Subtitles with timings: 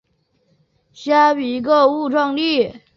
[0.91, 2.81] 虾皮购物创立。